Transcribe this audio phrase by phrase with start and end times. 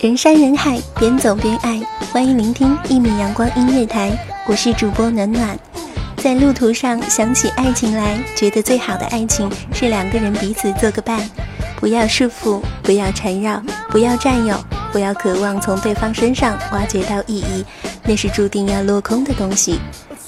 [0.00, 1.78] 人山人海，边走边爱，
[2.10, 4.16] 欢迎聆听一米阳光音乐台，
[4.46, 5.58] 我是主播暖暖。
[6.16, 11.20] 在路途上想起爱情来，觉得最好的爱情是两个人彼此做个伴，
[11.76, 14.58] 不要束缚，不要缠绕，不要占有，
[14.90, 17.64] 不要渴望从对方身上挖掘到意义，
[18.04, 19.78] 那是注定要落空的东西。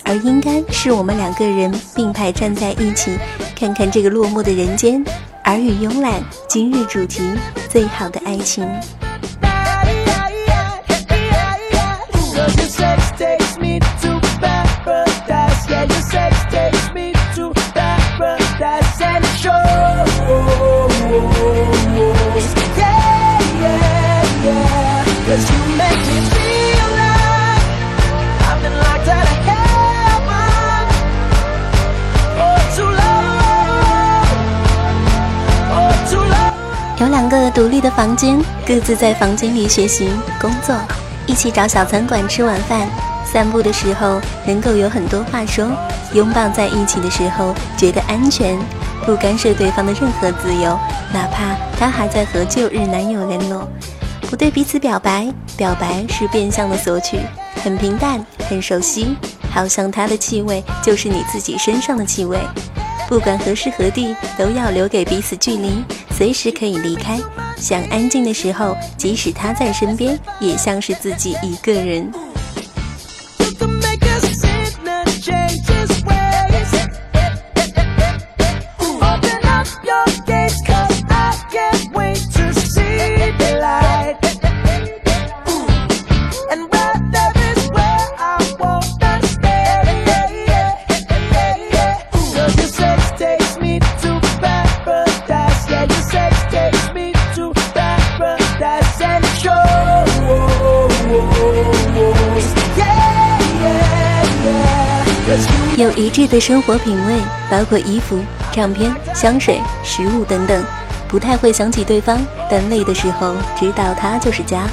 [0.04, 3.18] 而应该是我们两个人并排站在一起，
[3.56, 5.02] 看看这个落寞的人间，
[5.44, 6.22] 耳语慵懒。
[6.48, 7.22] 今日主题：
[7.68, 8.68] 最好的爱情。
[37.50, 40.74] 独立的房间，各自在房间里学习、工作，
[41.26, 42.88] 一起找小餐馆吃晚饭。
[43.24, 45.66] 散步的时候能够有很多话说，
[46.12, 48.56] 拥抱在一起的时候觉得安全，
[49.04, 50.78] 不干涉对方的任何自由，
[51.12, 53.68] 哪怕他还在和旧日男友联络。
[54.30, 57.18] 不对彼此表白，表白是变相的索取，
[57.62, 59.16] 很平淡，很熟悉，
[59.50, 62.38] 好像他的气味就是你自己身上的气味。
[63.08, 65.84] 不管何时何地，都要留给彼此距离，
[66.16, 67.18] 随时可以离开。
[67.56, 72.10] 想安静的时候，即使他在身边，也像是自己一个人。
[105.76, 107.14] 有一致的生活品味，
[107.50, 108.16] 包括衣服、
[108.52, 110.64] 唱片、香水、食物等等，
[111.08, 112.16] 不太会想起对方，
[112.48, 114.68] 但累的时候知道他就是家。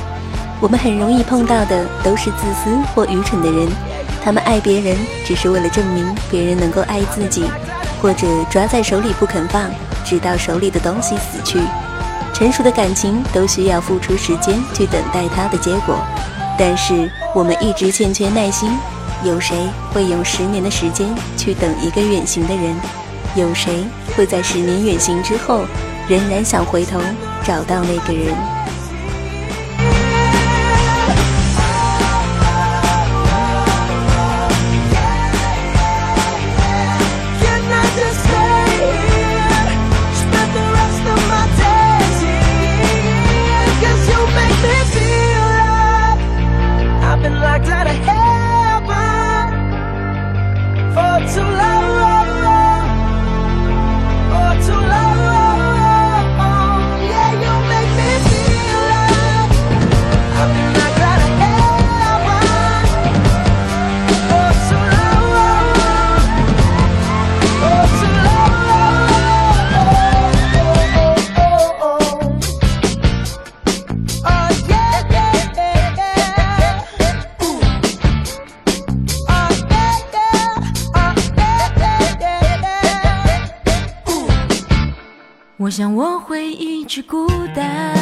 [0.59, 3.67] 我们很容易碰到的都是自私或愚蠢的人，
[4.23, 4.95] 他们爱别人
[5.25, 7.45] 只是为了证明别人能够爱自己，
[7.99, 9.71] 或者抓在手里不肯放，
[10.05, 11.59] 直到手里的东西死去。
[12.31, 15.95] 成熟的感情都需要付出时间去等待它的结果，
[16.59, 18.69] 但是我们一直欠缺耐心。
[19.23, 19.55] 有谁
[19.93, 22.75] 会用十年的时间去等一个远行的人？
[23.35, 23.83] 有谁
[24.15, 25.63] 会在十年远行之后，
[26.09, 26.99] 仍然想回头
[27.43, 28.35] 找到那个人？
[85.71, 87.95] 我想我会一直孤单，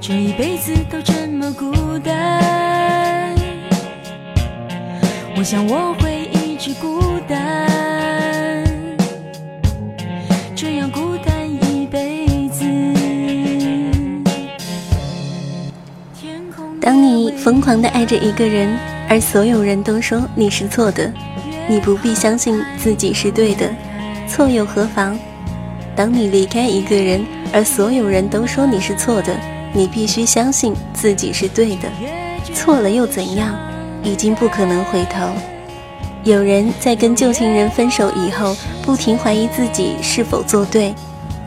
[0.00, 3.32] 这一辈子都这么孤单。
[5.36, 8.66] 我想我会一直孤单，
[10.56, 12.64] 这样孤单一辈子。
[16.80, 18.76] 当你疯狂的爱着一个人，
[19.08, 21.12] 而所有人都说你是错的，
[21.68, 23.72] 你不必相信自己是对的。
[24.30, 25.18] 错又何妨？
[25.96, 29.36] 当你离开一个人，而所有人都说你是错的，
[29.74, 31.88] 你必须相信自己是对的。
[32.54, 33.52] 错了又怎样？
[34.04, 35.28] 已经不可能回头。
[36.22, 40.94] 有人在跟旧情人分手以后，不停怀疑自己是否做对。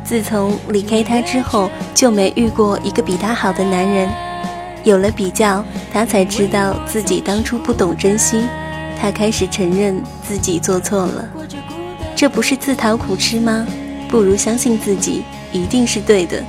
[0.04, 4.10] 自从离开他之后，就没遇过一个比他好的男人。
[4.84, 5.64] 有了比较，
[5.94, 8.44] 他才知道自己当初不懂珍惜。
[9.00, 11.30] 他开始承认自己做错了。
[12.16, 13.66] 这不是自讨苦吃吗？
[14.10, 16.44] 不如相信自己一定是对的，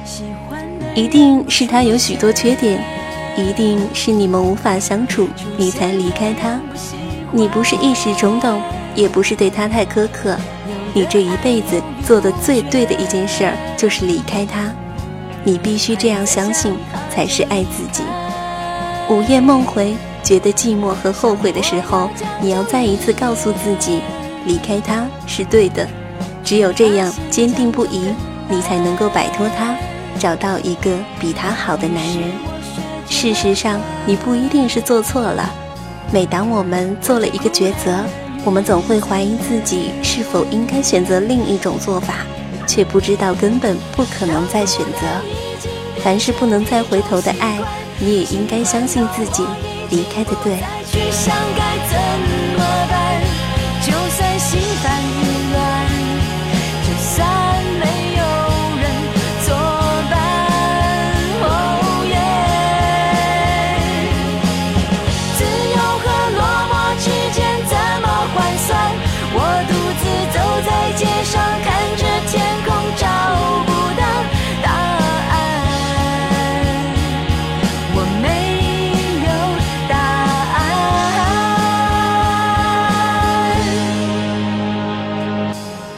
[0.95, 2.79] 一定是他有许多缺点，
[3.37, 6.61] 一定是你们无法相处，你才离开他。
[7.33, 8.61] 你不是一时冲动，
[8.95, 10.37] 也不是对他太苛刻。
[10.93, 14.71] 你这一辈子做的最对的一件事儿，就是离开他。
[15.43, 16.77] 你必须这样相信，
[17.11, 18.05] 才是爱自己。
[19.09, 22.09] 午夜梦回，觉得寂寞和后悔的时候，
[22.41, 24.01] 你要再一次告诉自己，
[24.47, 25.87] 离开他是对的。
[26.45, 28.15] 只有这样坚定不移，
[28.49, 29.75] 你才能够摆脱他，
[30.19, 32.33] 找到一个比他好的男人。
[33.09, 35.51] 事实上，你不一定是做错了。
[36.13, 38.05] 每当我们做了一个抉择，
[38.45, 42.19] 我们总会怀疑自己是否应该选择另一种做法，
[42.67, 46.03] 却不知道根本不可能再选择。
[46.03, 47.59] 凡是不能再回头的爱。
[48.01, 49.47] 你也应该相信自己
[49.89, 50.59] 离开的对。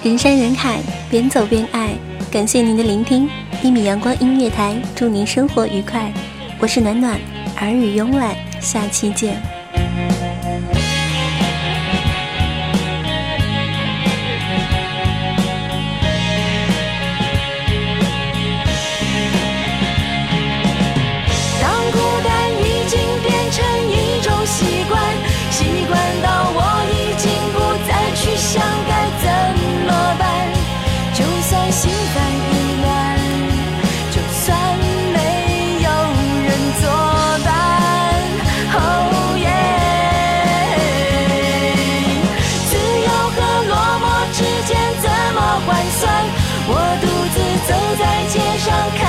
[0.06, 0.78] 人山人海，
[1.10, 1.90] 边走边爱。
[2.30, 3.28] 感谢您的聆听，
[3.60, 6.12] 一米阳光音乐台，祝您生活愉快。
[6.60, 7.18] 我是暖暖，
[7.58, 9.55] 耳语慵懒，下期见。
[48.68, 49.05] 我